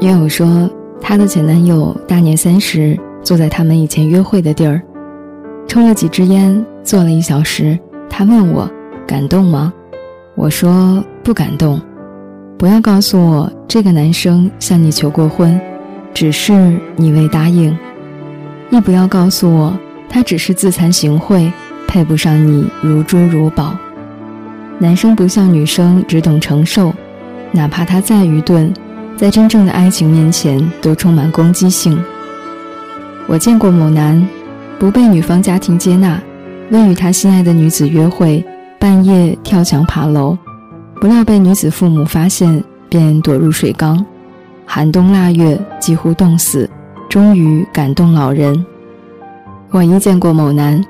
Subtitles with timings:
[0.00, 0.68] 女友说，
[0.98, 4.80] 她的前男友大年三十坐在他们以前约会的地儿，
[5.68, 7.78] 抽了几支烟，坐了一小时。
[8.08, 8.68] 他问我
[9.06, 9.70] 感动吗？
[10.34, 11.78] 我说不感动。
[12.56, 15.60] 不要告诉我这个男生向你求过婚，
[16.14, 17.76] 只是你未答应。
[18.70, 21.52] 亦不要告诉我他只是自惭形秽，
[21.86, 23.76] 配不上你如珠如宝。
[24.78, 26.90] 男生不像女生只懂承受，
[27.52, 28.72] 哪怕他再愚钝，
[29.20, 32.02] 在真正的爱情面前都充满攻击性。
[33.26, 34.26] 我见过某男，
[34.78, 36.18] 不被女方家庭接纳，
[36.70, 38.42] 为与他心爱的女子约会，
[38.78, 40.38] 半夜跳墙爬楼，
[41.02, 44.02] 不料被女子父母发现，便躲入水缸，
[44.64, 46.66] 寒冬腊月几乎冻死，
[47.10, 48.64] 终于感动老人。
[49.68, 50.82] 我亦见过某男，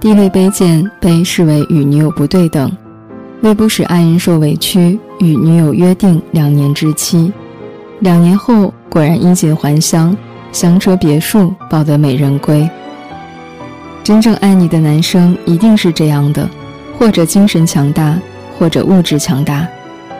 [0.00, 2.72] 地位卑贱，被视为与女友不对等。
[3.42, 7.30] 为不使爱人受委屈，与女友约定两年之期。
[8.04, 10.14] 两年后，果然衣锦还乡，
[10.52, 12.68] 香车别墅，抱得美人归。
[14.02, 16.46] 真正爱你的男生一定是这样的，
[16.98, 18.18] 或者精神强大，
[18.58, 19.66] 或者物质强大。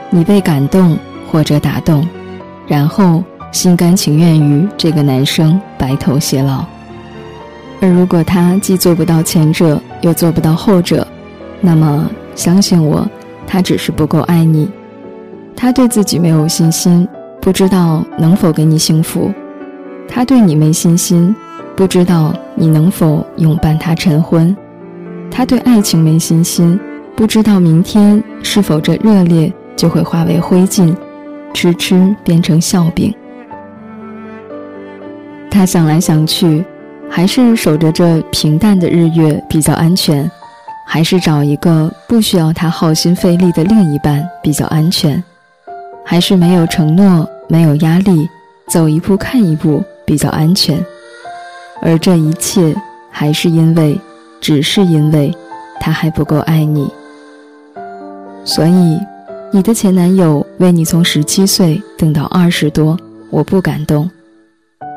[0.08, 0.96] 你被感动
[1.30, 2.08] 或者打动，
[2.66, 6.64] 然后心甘情愿与这个男生白头偕老。
[7.82, 11.06] 而如果他既做不到前者，又做不到后者，
[11.60, 12.08] 那么。
[12.34, 13.06] 相信我，
[13.46, 14.68] 他只是不够爱你，
[15.54, 17.06] 他对自己没有信心，
[17.44, 19.30] 不知道能否给你幸福；
[20.08, 21.36] 他对你没信心，
[21.76, 24.56] 不知道你能否永伴他晨昏；
[25.30, 26.80] 他对爱情没信心，
[27.14, 30.96] 不知道明天是否这热烈就会化为灰烬，
[31.52, 33.14] 痴痴变成笑柄。
[35.50, 36.64] 他想来想去，
[37.10, 40.30] 还是守着这平淡的日月比较安全。
[40.86, 45.22] 还是找一个不需要他耗心费力的另一半比较安全，
[46.04, 48.28] 还是没有承诺、没有压力，
[48.68, 50.78] 走一步看一步比较安全。
[51.82, 52.74] 而这一切，
[53.10, 53.98] 还是因为，
[54.40, 55.32] 只是因为，
[55.80, 56.90] 他还不够爱你。
[58.44, 58.98] 所以，
[59.50, 62.96] 你的前男友为你从十七岁等到二十多，
[63.30, 64.08] 我不感动；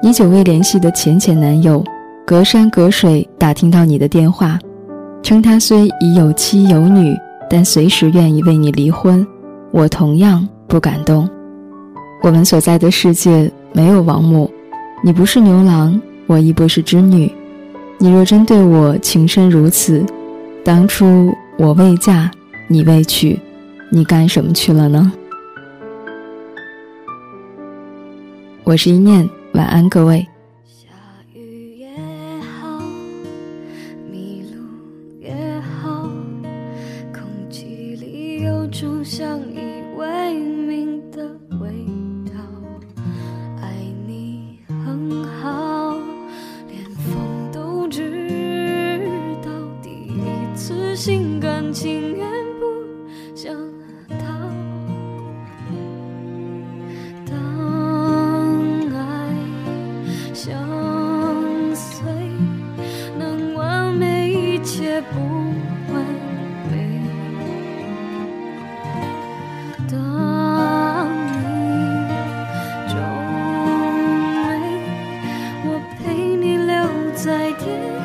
[0.02, 1.84] 你久未联系的前前男友，
[2.26, 4.58] 隔山隔水打听到你的电话。
[5.24, 7.18] 称他虽已有妻有女，
[7.50, 9.26] 但随时愿意为你离婚，
[9.72, 11.28] 我同样不感动。
[12.22, 14.52] 我们所在的世界没有王母，
[15.04, 17.32] 你不是牛郎，我亦不是织女。
[18.00, 20.06] 你若真对我情深如此，
[20.64, 22.30] 当初我未嫁，
[22.68, 23.40] 你未娶，
[23.90, 25.12] 你干什么去了呢？
[28.64, 30.28] 我是一念，晚安，各位。
[50.68, 52.30] 是心甘情愿
[52.60, 52.66] 不
[53.34, 53.56] 想
[54.10, 54.26] 逃。
[57.26, 57.32] 当
[58.94, 59.00] 爱
[60.34, 60.52] 相
[61.74, 62.04] 随，
[63.18, 65.22] 能完美，一切不
[65.94, 66.04] 完
[66.70, 67.02] 美。
[69.90, 71.46] 当你
[72.90, 72.96] 皱
[74.36, 74.46] 眉，
[75.64, 76.76] 我陪你留
[77.16, 77.97] 在天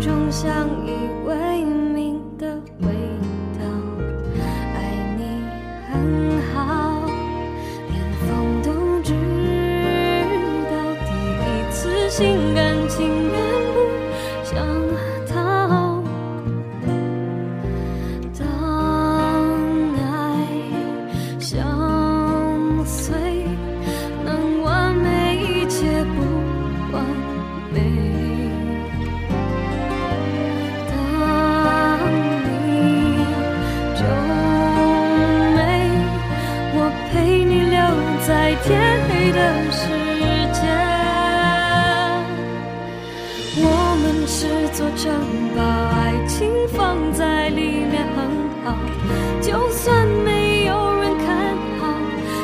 [0.00, 0.92] 种相依
[1.26, 2.88] 为命的味
[3.58, 3.60] 道，
[4.74, 4.78] 爱
[5.18, 5.20] 你
[5.92, 7.02] 很好，
[7.90, 7.94] 连
[8.26, 8.68] 风都
[9.02, 9.12] 知
[10.70, 10.72] 道。
[11.04, 11.08] 第
[11.44, 13.49] 一次心甘情愿
[38.62, 39.88] 天黑的时
[40.52, 40.62] 间
[43.56, 45.10] 我们是座城
[45.56, 48.76] 堡爱情放在里面很好
[49.40, 51.94] 就算没有人看好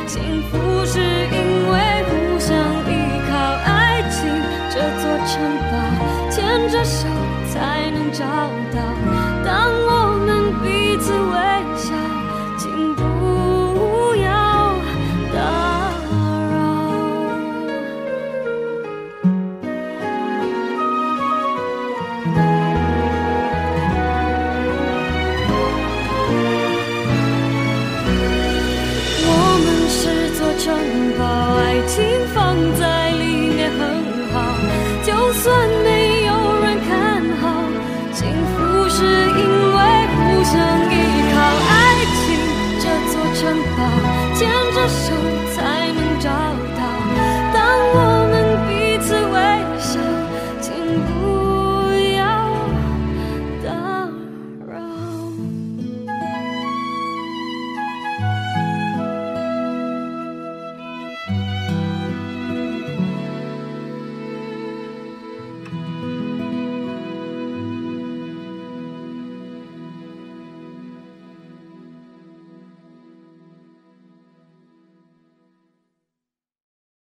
[0.07, 2.57] 幸福是因为互相
[2.89, 2.93] 依
[3.29, 4.27] 靠爱情
[4.71, 5.35] 这座城
[5.71, 7.07] 堡牵着手
[7.53, 8.25] 才能找
[8.75, 9.16] 到。
[30.67, 30.75] 想
[31.17, 32.05] 把爱情
[32.35, 32.96] 放在